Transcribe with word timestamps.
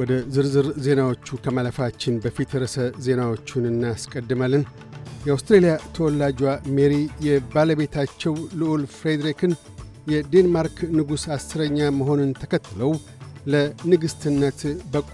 ወደ 0.00 0.12
ዝርዝር 0.34 0.66
ዜናዎቹ 0.84 1.36
ከማለፋችን 1.44 2.14
በፊት 2.24 2.50
ርዕሰ 2.62 2.76
ዜናዎቹን 3.06 3.64
እናስቀድማለን። 3.70 4.62
የአውስትሬልያ 5.26 5.72
ተወላጇ 5.96 6.40
ሜሪ 6.76 6.94
የባለቤታቸው 7.26 8.34
ልዑል 8.60 8.82
ፍሬድሪክን 8.94 9.52
የዴንማርክ 10.10 10.78
ንጉሥ 10.96 11.24
አስረኛ 11.36 11.88
መሆንን 11.98 12.30
ተከትለው 12.40 12.92
ለንግሥትነት 13.52 14.60
በቁ። 14.94 15.12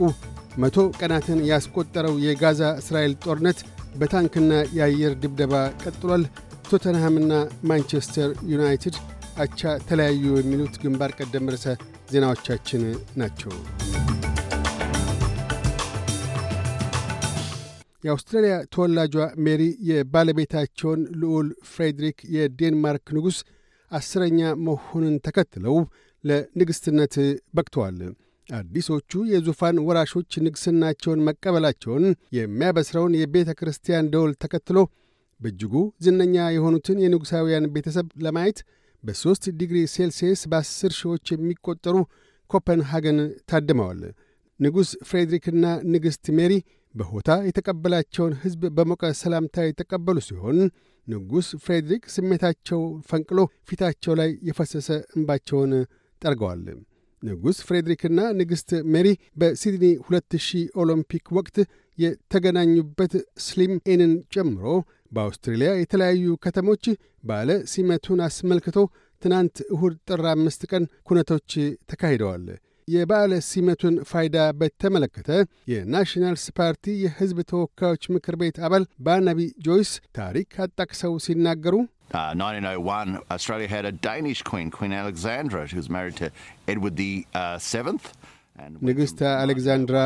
መቶ 0.57 0.77
ቀናትን 0.99 1.41
ያስቆጠረው 1.51 2.15
የጋዛ 2.27 2.63
እስራኤል 2.81 3.15
ጦርነት 3.25 3.59
በታንክና 3.97 4.53
የአየር 4.79 5.15
ድብደባ 5.23 5.55
ቀጥሏል። 5.83 6.25
ቶተንሃምና 6.71 7.33
ማንቸስተር 7.71 8.31
ዩናይትድ 8.53 8.97
አቻ 9.39 9.61
ተለያዩ። 9.89 10.25
የሚሉት 10.39 10.77
ግንባር 10.85 11.13
ቀደም 11.21 11.51
ርዕሰ 11.55 11.67
ዜናዎቻችን 12.13 12.85
ናቸው። 13.17 13.53
የአውስትራሊያ 18.05 18.55
ተወላጇ 18.73 19.15
ሜሪ 19.45 19.63
የባለቤታቸውን 19.91 21.01
ልዑል 21.21 21.49
ፍሬድሪክ 21.71 22.19
የዴንማርክ 22.37 23.07
ንጉሥ 23.17 23.39
አስረኛ 23.91 24.39
መሆኑን 24.67 25.17
ተከትለው 25.27 25.77
ለንግሥትነት 26.25 27.15
በቅተዋል። 27.57 27.99
አዲሶቹ 28.49 29.11
የዙፋን 29.31 29.77
ወራሾች 29.87 30.33
ንግሥናቸውን 30.45 31.25
መቀበላቸውን 31.29 32.05
የሚያበስረውን 32.37 33.17
የቤተ 33.21 33.51
ክርስቲያን 33.61 34.11
ደወል 34.13 34.33
ተከትሎ 34.43 34.79
በእጅጉ 35.41 35.75
ዝነኛ 36.05 36.37
የሆኑትን 36.55 37.01
የንጉሣውያን 37.05 37.71
ቤተሰብ 37.75 38.07
ለማየት 38.27 38.59
በሦስት 39.03 39.45
ዲግሪ 39.59 39.79
ሴልሲየስ 39.95 40.43
በአስር 40.53 40.93
ሺዎች 41.01 41.33
የሚቆጠሩ 41.35 41.97
ኮፐንሃገን 42.51 43.19
ታድመዋል። 43.51 44.01
ንጉሥ 44.61 44.91
ፍሬድሪክና 45.09 45.65
ንግሥት 45.93 46.27
ሜሪ 46.39 46.53
በሆታ 46.97 47.31
የተቀበላቸውን 47.47 48.35
ሕዝብ 48.43 48.63
በሞቀ 48.77 49.13
ሰላምታ 49.21 49.65
የተቀበሉ 49.67 50.19
ሲሆን 50.27 50.59
ንጉሥ 51.07 51.49
ፍሬድሪክ 51.65 52.05
ስሜታቸው 52.15 52.81
ፈንቅሎ 53.09 53.39
ፊታቸው 53.69 54.15
ላይ 54.21 54.31
የፈሰሰ 54.49 54.89
እንባቸውን 55.17 55.73
ጠርገዋል። 56.23 56.63
ንጉሥ 57.23 57.59
ፍሬድሪክና 57.69 58.21
ንግሥት 58.39 58.71
ሜሪ 58.95 59.09
በሲድኒ 59.41 59.87
2000 60.09 60.51
ኦሎምፒክ 60.83 61.27
ወቅት 61.39 61.57
የተገናኙበት 61.99 63.13
ስሊፕ 63.45 63.75
ኢንን 63.93 64.13
ጨምሮ 64.35 64.65
በአውስትሬልያ 65.13 65.71
የተለያዩ 65.79 66.35
ከተሞች 66.45 66.85
በዓለ 67.25 67.51
ሲመቱን 67.73 68.21
አስመልክቶ 68.27 68.79
ትናንት 69.23 69.57
እሁድ 69.75 69.95
ጥር 70.09 70.23
አምስት 70.33 70.63
ቀን 70.71 70.85
ኩነቶች 71.09 71.53
ተካሂደዋል። 71.91 72.47
የበዓለ 72.89 73.33
ሲመቱን 73.47 73.95
ፋይዳ 74.11 74.37
በተመለከተ 74.59 75.31
የናሽናልስ 75.71 76.45
ፓርቲ 76.59 76.93
የሕዝብ 77.05 77.39
ተወካዮች 77.51 78.05
ምክር 78.15 78.35
ቤት 78.43 78.59
አባል 78.67 78.85
ባርናቢ 79.07 79.39
ጆይስ 79.67 79.91
ታሪክ 80.21 80.51
አጣቅሰው 80.67 81.15
ሲናገሩ 81.27 81.75
Uh, 82.09 82.19
1901, 82.35 83.09
Australia 83.31 83.69
had 83.69 83.85
a 83.85 83.95
Danish 84.05 84.41
queen, 84.43 84.69
Queen 84.71 84.93
Alexandra, 84.95 85.63
who 85.67 85.77
was 85.77 85.89
married 85.91 86.17
to 86.17 86.27
Edward 86.69 86.95
the 86.97 87.13
Seventh. 87.65 88.05
ንግሥት 88.87 89.19
አሌግዛንድራ 89.41 89.97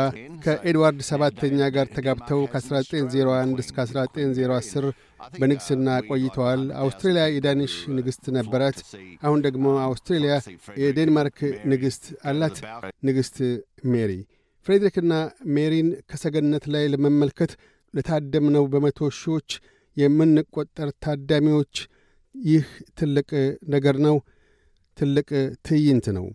ከኤድዋርድ 0.45 1.01
ሰባተኛ 1.11 1.59
ጋር 1.77 1.87
ተጋብተው 1.97 2.41
ከ1901 2.53 3.61
እስከ 3.65 3.77
1910 3.85 4.89
በንግሥና 5.35 5.89
ቆይተዋል። 6.09 6.63
አውስትሬልያ 6.81 7.25
የዳኒሽ 7.31 7.75
ንግሥት 7.97 8.25
ነበራት። 8.37 8.79
አሁን 9.23 9.41
ደግሞ 9.47 9.67
አውስትሬልያ 9.87 10.35
የዴንማርክ 10.83 11.39
ንግሥት 11.73 12.05
አላት፣ 12.31 12.59
ንግሥት 13.05 13.39
ሜሪ። 13.93 14.13
ፍሬድሪክና 14.67 15.13
ሜሪን 15.57 15.89
ከሰገነት 16.11 16.65
ላይ 16.73 16.85
ለመመልከት 16.93 17.53
ለታደምነው 17.95 18.65
በመቶ 18.73 19.09
ሺዎች 19.19 19.51
የምንቆጠር 19.97 20.91
ታዳሚዎች 21.05 21.75
ይህ 22.35 22.67
ትልቅ 22.99 23.31
ነገር 23.75 23.97
ነው፣ 24.07 24.17
ትልቅ 24.99 25.29
ትዕይንት 25.67 26.07
ነው። 26.17 26.27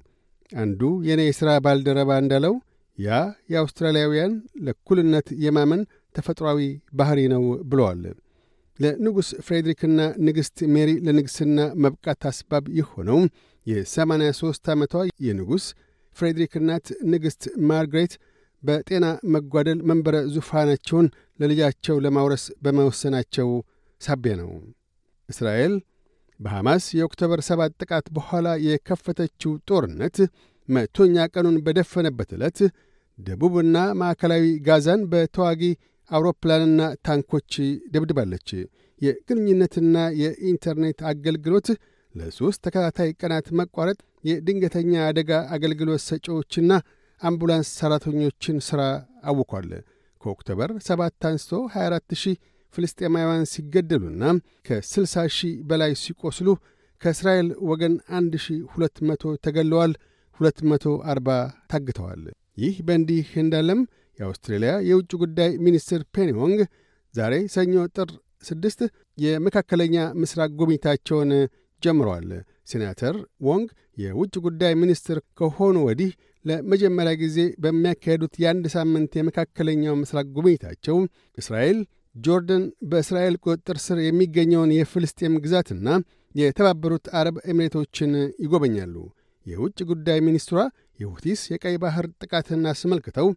አንዱ 0.51 0.81
የእኔ 1.07 1.21
የሥራ 1.27 1.49
ባልደረባ 1.65 2.11
እንዳለው 2.21 2.53
ያ 2.97 3.09
የአውስትራሊያውያን 3.51 4.33
ለእኩልነት 4.65 5.27
የማመን 5.45 5.81
ተፈጥሯዊ 6.15 6.59
ባሕሪ 6.97 7.21
ነው 7.33 7.43
ብለዋል። 7.71 8.03
ለንጉሥ 8.79 9.29
ፍሬድሪክና 9.45 9.99
ንግሥት 10.27 10.57
ሜሪ 10.73 10.91
ለንግሥና 11.05 11.59
መብቃት 11.83 12.23
አስባብ 12.29 12.65
የሆነው 12.79 13.19
የ83 13.65 14.71
ዓመቷ 14.73 14.93
የንጉሥ 15.25 15.65
ፍሬድሪክ 16.17 16.53
እናት 16.59 16.87
ንግሥት 17.13 17.43
ማርግሬት 17.69 18.13
በጤና 18.63 19.05
መጓደል 19.33 19.79
መንበረ 19.89 20.15
ዙፋናቸውን 20.35 21.07
ለልጃቸው 21.39 21.95
ለማውረስ 22.05 22.43
በመወሰናቸው 22.63 23.49
ሳቢያ 24.01 24.35
ነው። 24.41 24.51
እስራኤል 25.29 25.73
በሐማስ 26.39 26.85
የኦክቶበር 26.97 27.39
ሰባት 27.49 27.73
ጥቃት 27.81 28.07
በኋላ 28.15 28.47
የከፈተችው 28.67 29.51
ጦርነት 29.69 30.17
መቶኛ 30.69 31.25
ቀኑን 31.33 31.57
በደፈነበት 31.65 32.29
ዕለት 32.37 32.59
ደቡብና 33.17 33.77
ማዕከላዊ 33.99 34.45
ጋዛን 34.67 35.01
በተዋጊ 35.11 35.61
አውሮፕላንና 36.11 36.81
ታንኮች 37.05 37.53
ደብድባለች። 37.93 38.49
የግንኙነትና 39.01 39.95
የኢንተርኔት 40.21 40.99
አገልግሎት 41.09 41.67
ለሦስት 42.15 42.59
ተከታታይ 42.65 43.09
ቀናት 43.21 43.47
መቋረጥ 43.59 43.97
የድንገተኛ 44.29 44.93
አደጋ 45.07 45.31
አገልግሎት 45.55 46.03
ሰጪዎችና 46.09 46.71
አምቡላንስ 47.21 47.69
ሠራተኞችን 47.79 48.57
ሥራ 48.67 48.81
አውኳል። 49.31 49.69
ከኦክቶበር 50.21 50.69
7 50.85 51.27
አንስቶ 51.29 51.51
24 51.73 52.15
ሺህ 52.21 52.37
ፍልስጤማውያን 52.73 53.49
ሲገደሉና 53.51 54.23
ከ60 54.67 55.03
ሺህ 55.35 55.53
በላይ 55.69 55.91
ሲቆስሉ 56.01 56.47
ከእስራኤል 57.01 57.49
ወገን 57.69 57.93
1200 58.15 59.35
ተገለዋል፣ 59.45 59.91
240 60.39 61.37
ታግተዋል። 61.71 62.23
ይህ 62.57 62.75
በእንዲህ 62.87 63.29
እንዳለም 63.35 63.79
የአውስትሬልያ 64.19 64.73
የውጭ 64.89 65.11
ጉዳይ 65.23 65.51
ሚኒስትር 65.65 66.01
ፔኒ 66.15 66.29
ዎንግ 66.41 66.59
ዛሬ 67.13 67.33
ሰኞ 67.55 67.73
ጥር 67.95 68.09
ስድስት 68.43 68.79
የመካከለኛ 69.17 69.95
ምስራቅ 70.21 70.49
ጉብኝታቸውን 70.59 71.31
ጀምረዋል። 71.83 72.29
ሴናተር 72.71 73.15
ዎንግ 73.47 73.67
የውጭ 73.97 74.35
ጉዳይ 74.45 74.73
ሚኒስትር 74.81 75.17
ከሆኑ 75.39 75.75
ወዲህ 75.87 76.11
ለመጀመሪያ 76.45 77.13
ጊዜ 77.21 77.37
በሚያካሄዱት 77.63 78.33
የአንድ 78.41 78.65
ሳምንት 78.75 79.11
የመካከለኛው 79.17 79.95
ምስራቅ 80.01 80.25
ጉብኝታቸው 80.35 80.97
እስራኤል 81.37 81.79
ጆርደን 82.15 82.63
በእስራኤል 82.89 83.35
ቁጥጥር 83.43 83.77
ስር 83.85 83.97
የሚገኘውን 84.03 84.71
የፍልስጤም 84.75 85.33
ግዛትና 85.43 85.87
የተባበሩት 86.35 87.05
አረብ 87.19 87.35
ኤሚሬቶችን 87.51 88.11
ይጎበኛሉ። 88.43 88.95
የውጭ 89.45 89.79
ጉዳይ 89.89 90.19
ሚኒስትሯ 90.27 90.59
የሁቲስ 90.99 91.41
የቀይ 91.51 91.75
ባሕር 91.81 92.05
ጥቃትን 92.21 92.61
አስመልክተው 92.71 93.27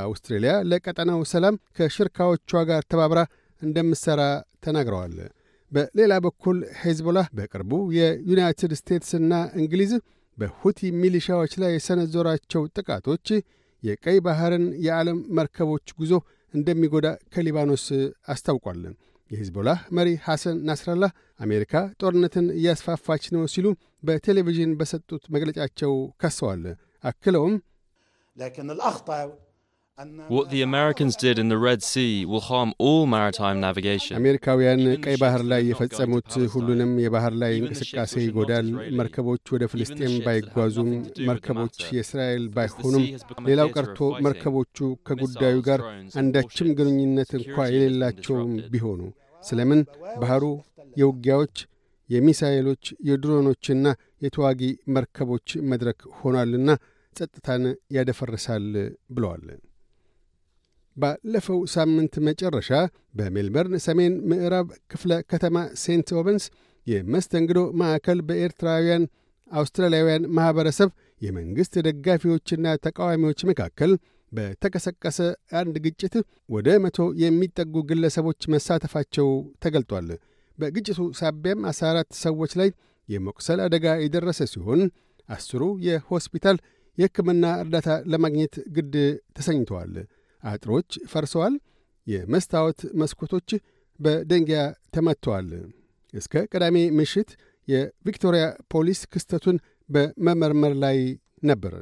አውስትሬልያ 0.00 0.52
ለቀጠናው 0.70 1.20
ሰላም 1.32 1.58
ከሽርካዎቿ 1.76 2.50
ጋር 2.70 2.82
ተባብራ 2.92 3.20
እንደምትሠራ 3.62 4.22
ተናግረዋል። 4.64 5.16
በሌላ 5.72 6.12
በኩል 6.24 6.58
ሄዝቦላህ 6.80 7.26
በቅርቡ 7.38 7.72
የዩናይትድ 7.96 8.72
ስቴትስና 8.80 9.32
እንግሊዝ 9.60 9.92
በሁቲ 10.38 10.90
ሚሊሻዎች 11.00 11.52
ላይ 11.62 11.72
የሰነዘሯቸው 11.74 12.62
ጥቃቶች 12.76 13.28
የቀይ 13.82 14.18
ባሕርን 14.24 14.64
የዓለም 14.86 15.18
መርከቦች 15.38 15.86
ጉዞ 16.00 16.12
እንደሚጎዳ 16.54 17.06
ከሊባኖስ 17.34 17.84
አስታውቋል። 18.32 18.80
የሂዝቦላህ 19.30 19.78
መሪ 19.96 20.08
ሐሰን 20.24 20.56
ናስራላህ 20.68 21.10
አሜሪካ 21.40 21.72
ጦርነትን 22.00 22.46
እያስፋፋች 22.56 23.24
ነው 23.34 23.42
ሲሉ 23.52 23.66
በቴሌቪዥን 24.02 24.72
በሰጡት 24.80 25.24
መግለጫቸው 25.34 25.92
ከሰዋል። 26.22 26.64
አክለውም 27.04 27.54
What 30.28 30.48
the 30.48 30.62
Americans 30.62 31.14
did 31.14 31.38
in 31.38 31.48
the 31.48 31.58
Red 31.58 31.82
Sea 31.82 32.24
will 32.24 32.40
harm 32.42 32.72
all 32.78 33.02
maritime 33.06 33.58
navigation. 33.60 34.14
አሜሪካውያን 34.18 34.80
ቀይ 35.04 35.16
ባህር 35.22 35.42
ላይ 35.50 35.62
የፈጸሙት 35.68 36.30
ሁሉንም 36.54 36.92
የባህር 37.04 37.34
ላይ 37.42 37.52
እንቅስቃሴ 37.58 38.14
ይጎዳል። 38.24 38.68
መርከቦች 39.00 39.44
ወደ 39.54 39.64
ፍልስጤም 39.72 40.14
ባይጓዙም፣ 40.26 40.90
መርከቦች 41.28 41.76
የእስራኤል 41.96 42.44
ባይሆኑም፣ 42.56 43.04
ሌላው 43.50 43.70
ቀርቶ 43.76 43.98
መርከቦቹ 44.26 44.78
ከጉዳዩ 45.08 45.56
ጋር 45.68 45.82
አንዳችም 46.22 46.70
ግንኙነት 46.80 47.32
እንኳ 47.40 47.56
የሌላቸውም 47.74 48.54
ቢሆኑ 48.74 49.00
ስለምን 49.42 49.82
ባህሩ 50.22 50.44
የውጊያዎች 50.96 51.56
የሚሳኤሎች 52.10 52.84
የድሮኖችና 53.08 53.84
የተዋጊ 54.26 54.62
መርከቦች 54.96 55.48
መድረክ 55.72 56.00
ሆኗልና 56.20 56.70
ጸጥታን 57.16 57.64
ያደፈርሳል 57.96 58.66
ብለዋል። 59.16 59.44
ባለፈው 60.96 61.58
ሳምንት 61.74 62.14
መጨረሻ 62.26 62.70
በሜልበርን 63.18 63.76
ሰሜን 63.84 64.14
ምዕራብ 64.30 64.68
ክፍለ 64.92 65.12
ከተማ 65.30 65.56
ሴንት 65.82 66.08
ኦልባንስ 66.20 66.44
የመስተንግዶ 66.86 67.60
ማዕከል 67.80 68.18
በኤርትራውያን 68.28 69.04
አውስትራሊያውያን 69.50 70.26
ማኅበረሰብ 70.36 70.90
የመንግሥት 71.22 71.74
ደጋፊዎችና 71.86 72.66
ተቃዋሚዎች 72.84 73.40
መካከል 73.50 73.92
በተቀሰቀሰ 74.32 75.18
አንድ 75.60 75.76
ግጭት 75.86 76.14
ወደ 76.54 76.68
መቶ 76.84 76.98
የሚጠጉ 77.22 77.82
ግለሰቦች 77.88 78.42
መሳተፋቸው 78.54 79.28
ተገልጧል። 79.64 80.08
በግጭቱ 80.58 81.00
ሳቢያም 81.20 81.60
14 81.70 82.18
ሰዎች 82.22 82.52
ላይ 82.60 82.68
የመቁሰል 83.08 83.60
አደጋ 83.64 83.86
የደረሰ 84.02 84.40
ሲሆን 84.52 84.82
አስሩ 85.28 85.62
የሆስፒታል 85.86 86.56
የሕክምና 86.98 87.46
እርዳታ 87.62 87.90
ለማግኘት 88.12 88.54
ግድ 88.76 88.94
ተሰኝተዋል። 89.36 89.92
አጥሮች 90.42 90.90
ፈርሰዋል። 91.12 91.54
የመስታወት 92.06 92.80
መስኮቶች 93.00 93.48
በደንጊያ 94.00 94.60
ተመትተዋል። 94.94 95.48
እስከ 96.14 96.42
ቅዳሜ 96.52 96.76
ምሽት 96.98 97.30
የቪክቶሪያ 97.68 98.44
ፖሊስ 98.72 99.00
ክስተቱን 99.12 99.56
በመመርመር 99.88 100.72
ላይ 100.84 100.98
ነበር። 101.42 101.74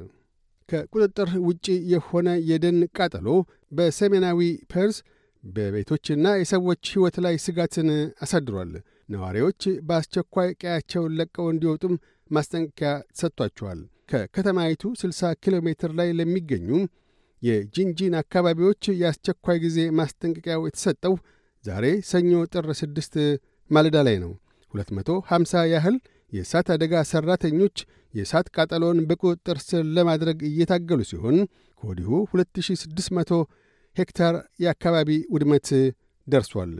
ከቁጥጥር 0.68 1.30
ውጪ 1.46 1.66
የሆነ 1.92 2.28
የደን 2.48 2.80
ቃጠሎ 2.96 3.28
በሰሜናዊ 3.72 4.40
ፐርስ 4.72 4.96
በቤቶችና 5.44 6.26
የሰዎች 6.38 6.82
ሕይወት 6.92 7.16
ላይ 7.24 7.34
ስጋትን 7.44 7.88
አሳድሯል። 8.24 8.72
ነዋሪዎች 9.08 9.60
በአስቸኳይ 9.88 10.48
ቀያቸውን 10.62 11.14
ለቀው 11.18 11.46
እንዲወጡም 11.52 11.94
ማስጠንቀቂያ 12.30 12.90
ሰጥቷቸዋል። 13.20 13.80
ከከተማይቱ 14.10 14.82
60 15.00 15.30
ኪሎ 15.42 15.56
ሜትር 15.66 15.90
ላይ 15.98 16.08
ለሚገኙ 16.18 16.68
የጂንጂን 17.42 18.14
አካባቢዎች 18.20 18.82
የአስቸኳይ 19.00 19.58
ጊዜ 19.64 19.78
ማስጠንቀቂያው 19.98 20.62
የተሰጠው 20.68 21.14
ዛሬ 21.64 21.84
ሰኞ 22.10 22.32
ጥር 22.52 22.66
6 22.80 23.18
ማለዳ 23.70 23.96
ላይ 24.06 24.16
ነው። 24.24 24.32
250 24.74 25.64
ያህል 25.72 25.96
የእሳት 26.32 26.68
አደጋ 26.74 26.94
ሠራተኞች 27.10 27.76
የእሳት 28.14 28.46
ቃጠሎን 28.56 28.98
በቁጥጥር 29.08 29.58
ስር 29.66 29.82
ለማድረግ 29.96 30.38
እየታገሉ 30.48 31.00
ሲሆን 31.10 31.36
ከወዲሁ 31.82 32.10
2600 32.32 33.38
ሄክታር 33.96 34.34
የአካባቢ 34.64 35.10
ውድመት 35.34 35.68
ደርሷል። 36.26 36.72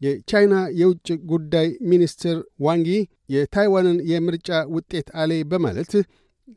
የቻይና 0.00 0.54
የውጭ 0.80 1.08
ጉዳይ 1.30 1.68
ሚኒስትር 1.92 2.36
ዋንግ 2.66 2.83
ዪ 2.83 2.88
የታይዋንን 3.34 3.98
የምርጫ 4.10 4.50
ውጤት 4.74 5.08
አሌ 5.22 5.32
በማለት 5.50 5.92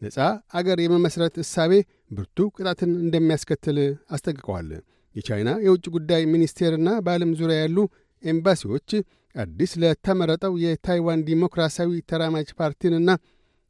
ነፃ 0.01 0.17
አገር 0.53 0.79
የመመስረት 0.83 1.35
እሳቤ 1.43 1.71
ብርቱ 2.11 2.37
ቅጣትን 2.55 2.91
እንደሚያስከትል 3.03 3.77
አስጠንቅቀዋል። 4.15 4.69
የቻይና 5.15 5.49
የውጭ 5.65 5.85
ጉዳይ 5.95 6.21
ሚኒስቴርና 6.33 6.89
በዓለም 7.05 7.31
ዙሪያ 7.39 7.57
ያሉ 7.61 7.77
ኤምባሲዎች 8.23 8.89
አዲስ 9.35 9.71
ለተመረጠው 9.81 10.53
የታይዋን 10.63 11.25
ዲሞክራሲያዊ 11.29 11.91
ተራማጅ 12.11 12.49
ፓርቲንና 12.59 13.11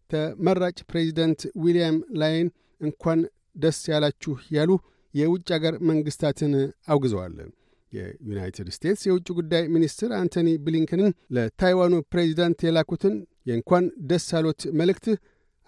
ተመራጭ 0.09 0.77
ፕሬዚደንት 0.89 1.41
ዊልያም 1.63 1.97
ላይን 2.21 2.47
እንኳን 2.81 3.19
ደስ 3.55 3.79
ያላችሁ 3.91 4.33
ያሉ 4.57 4.71
የውጭ 5.13 5.47
አገር 5.57 5.75
መንግሥታትን 5.89 6.53
አውግዘዋል። 6.87 7.35
የዩናይትድ 7.91 8.67
ስቴትስ 8.75 9.01
የውጭ 9.07 9.27
ጉዳይ 9.37 9.63
ሚኒስትር 9.73 10.11
አንቶኒ 10.19 10.49
ብሊንከንን 10.65 11.15
ለታይዋኑ 11.37 11.95
ፕሬዚዳንት 12.11 12.59
የላኩትን 12.67 13.15
የእንኳን 13.49 13.85
ደስ 14.11 14.27
አሎት 14.39 14.61
መልእክት 14.79 15.07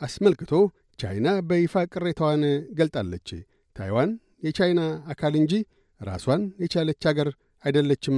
አስመልክቶ 0.02 0.54
ቻይና 1.00 1.28
በይፋ 1.50 1.84
ቅሬታዋን 1.94 2.44
ገልጣለች። 2.80 3.30
ታይዋን 3.76 4.12
የቻይና 4.48 4.82
አካል 5.14 5.34
እንጂ 5.42 5.54
ራሷን 6.02 6.42
የቻለች 6.64 7.04
አገር 7.12 7.30
አይደለችም 7.64 8.18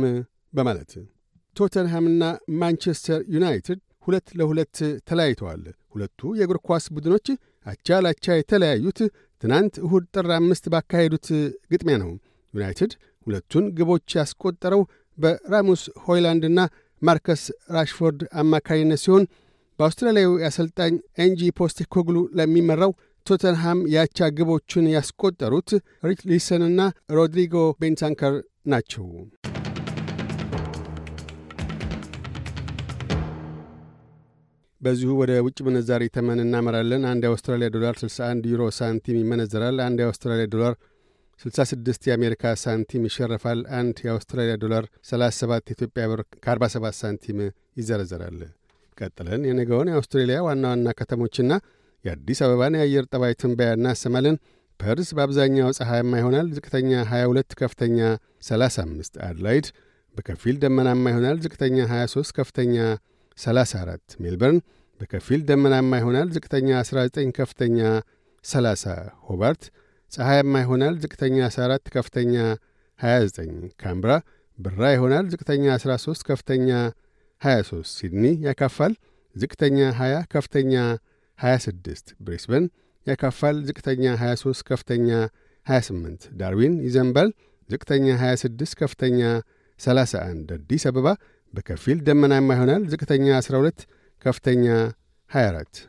በማለት 0.53 0.91
ቶተንሃምና 1.55 2.23
ማንቸስተር 2.61 3.19
ዩናይትድ 3.35 3.79
ሁለት 4.05 4.27
ለሁለት 4.39 4.77
ተለያይተዋል። 5.09 5.61
ሁለቱ 5.93 6.19
የእግር 6.39 6.59
ኳስ 6.67 6.85
ቡድኖች 6.95 7.27
አቻ 7.65 7.97
ላቻ 8.05 8.25
የተለያዩት 8.39 8.99
ትናንት 9.43 9.75
እሁድ 9.85 10.03
ጥር 10.15 10.27
አምስት 10.37 10.65
ባካሄዱት 10.73 11.27
ግጥሚያ 11.71 11.95
ነው። 12.03 12.11
ዩናይትድ 12.53 12.91
ሁለቱን 13.27 13.65
ግቦች 13.77 14.15
ያስቆጠረው 14.19 14.81
በራስሙስ 15.17 15.83
ሆይላንድና 16.05 16.59
ማርከስ 17.01 17.43
ራሽፎርድ 17.75 18.21
አማካይነት 18.41 19.01
ሲሆን 19.03 19.23
በአውስትራሊያዊ 19.79 20.35
አሰልጣኝ 20.47 20.93
ኤንጂ 21.23 21.41
ፖስቴኮግሉ 21.59 22.17
ለሚመራው 22.39 22.91
ቶተንሃም 23.27 23.79
የአቻ 23.93 24.27
ግቦቹን 24.37 24.85
ያስቆጠሩት 24.93 25.69
ሪችሊሰንና 26.09 26.81
ሮድሪጎ 27.17 27.55
ቤንታንከር 27.81 28.35
ናቸው። 28.67 29.05
በዚሁ 34.81 35.11
ወደ 35.19 35.31
ውጭ 35.45 35.59
ምንዛሪ 35.67 36.03
ተመን 36.15 36.39
እናመራለን። 36.43 37.03
አንድ 37.11 37.23
የአውስትራሊያ 37.25 37.67
ዶላር 37.75 37.95
61 38.01 38.49
ዩሮ 38.51 38.63
ሳንቲም 38.77 39.17
ይመነዘራል። 39.21 39.77
አንድ 39.85 39.99
የአውስትራሊያ 40.03 40.47
ዶላር 40.55 40.73
66 41.41 42.09
የአሜሪካ 42.09 42.53
ሳንቲም 42.63 43.07
ይሸረፋል። 43.09 43.61
አንድ 43.79 43.97
የአውስትራሊያ 44.05 44.55
ዶላር 44.63 44.85
37 45.09 45.71
የኢትዮጵያ 45.71 46.05
ብር 46.11 46.21
ከ47 46.45 46.99
ሳንቲም 47.01 47.39
ይዘረዘራል። 47.77 48.37
ቀጥለን 48.97 49.41
የነገውን 49.47 49.89
የአውስትሬሊያ 49.91 50.37
ዋና 50.47 50.63
ዋና 50.73 50.89
ከተሞችና 50.99 51.51
የአዲስ 52.05 52.39
አበባን 52.45 52.77
የአየር 52.77 53.05
ጠባይ 53.11 53.33
ትንበያ 53.41 53.69
እናሰማለን። 53.77 54.35
ፐርስ 54.79 55.09
በአብዛኛው 55.17 55.69
ፀሐያማ 55.77 56.13
ይሆናል። 56.21 56.47
ዝቅተኛ 56.55 56.91
22፣ 57.09 57.55
ከፍተኛ 57.61 57.99
35። 58.47 59.19
አድላይድ 59.27 59.67
በከፊል 60.15 60.55
ደመናማ 60.63 61.05
ይሆናል። 61.13 61.37
ዝቅተኛ 61.45 61.77
23፣ 61.89 62.33
ከፍተኛ 62.37 62.75
34። 63.37 64.17
ሜልበርን 64.23 64.59
በከፊል 64.99 65.41
ደመናማ 65.49 65.91
ይሆናል። 66.01 66.27
ዝቅተኛ 66.35 66.69
19፣ 66.83 67.31
ከፍተኛ 67.39 67.79
30። 68.43 68.93
ሆባርት 69.27 69.63
ፀሐያማ 70.11 70.55
ይሆናል። 70.63 70.95
ዝቅተኛ 71.03 71.37
14፣ 71.49 71.89
ከፍተኛ 71.95 72.35
29። 72.99 73.49
ካምብራ 73.81 74.11
ብራ 74.57 74.83
ይሆናል። 74.95 75.25
ዝቅተኛ 75.33 75.65
13፣ 75.77 76.21
ከፍተኛ 76.29 76.69
23። 77.41 77.95
ሲድኒ 77.95 78.25
ያካፋል። 78.47 78.93
ዝቅተኛ 79.35 79.77
20፣ 79.93 80.21
ከፍተኛ 80.33 80.73
26። 81.39 82.13
ብሬስበን 82.19 82.65
ያካፋል። 83.07 83.55
ዝቅተኛ 83.67 84.03
23፣ 84.17 84.61
ከፍተኛ 84.63 85.09
28። 85.67 86.29
ዳርዊን 86.33 86.75
ይዘንባል። 86.85 87.29
ዝቅተኛ 87.69 88.07
26፣ 88.21 88.75
ከፍተኛ 88.75 89.19
31። 89.79 90.53
አዲስ 90.57 90.85
አበባ 90.85 91.07
በከፊል 91.53 91.97
ደመናማ 92.07 92.49
ይሆናል። 92.57 92.83
ዝቅተኛ 92.93 93.27
12፣ 93.41 93.85
ከፍተኛ 94.21 94.65
24። 95.31 95.83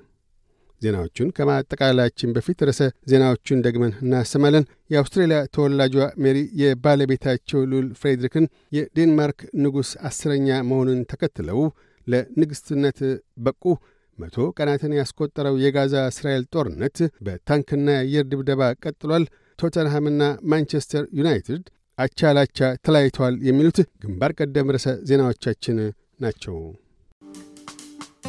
ዜናዎቹን 0.83 1.29
ከማጠቃላያችን 1.37 2.33
በፊት 2.37 2.65
ርዕሰ 2.69 2.81
ዜናዎቹን 3.11 3.63
ደግመን 3.67 3.93
እናሰማለን። 4.03 4.65
የአውስትሬልያ 4.93 5.39
ተወላጇ 5.55 5.95
ሜሪ 6.25 6.39
የባለቤታቸው 6.63 7.61
ሉል 7.71 7.89
ፍሬድሪክን 8.01 8.47
የዴንማርክ 8.77 9.41
ንጉሥ 9.63 9.91
አስረኛ 10.09 10.59
መሆኑን 10.71 11.01
ተከትለው 11.13 11.61
ለንግሥትነት 12.07 12.99
በቁ። 13.45 13.63
መቶ 14.19 14.37
ቀናትን 14.59 14.93
ያስቆጠረው 14.99 15.57
የጋዛ 15.63 15.95
እስራኤል 16.11 16.45
ጦርነት 16.53 16.97
በታንክና 17.27 17.89
የአየር 17.97 18.25
ድብደባ 18.31 18.71
ቀጥሏል። 18.85 19.25
ቶተንሃምና 19.59 20.23
ማንቸስተር 20.53 21.05
ዩናይትድ 21.19 21.65
አቻ 21.99 22.33
ላቻ 22.37 22.59
ተለያይተዋል። 22.87 23.37
የሚሉት 23.47 23.79
ግንባር 24.03 24.33
ቀደም 24.39 24.73
ርዕሰ 24.75 24.89
ዜናዎቻችን 25.11 25.79
ናቸው። 26.21 26.57